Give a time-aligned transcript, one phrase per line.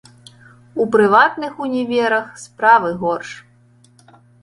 [0.81, 3.39] У прыватных універах справы горш.